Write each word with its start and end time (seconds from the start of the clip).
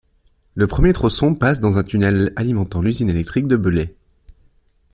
Le 0.55 0.65
premier 0.65 0.93
tronçon 0.93 1.35
passe 1.35 1.59
dans 1.59 1.77
un 1.77 1.83
tunnel 1.83 2.33
alimentant 2.35 2.81
l'usine 2.81 3.11
électrique 3.11 3.45
de 3.47 3.55
Beulet. 3.55 3.93